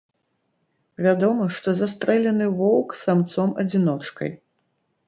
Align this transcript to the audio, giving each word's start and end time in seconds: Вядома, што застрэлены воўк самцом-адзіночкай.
Вядома, 1.05 1.43
што 1.57 1.69
застрэлены 1.83 2.45
воўк 2.63 2.99
самцом-адзіночкай. 3.07 4.37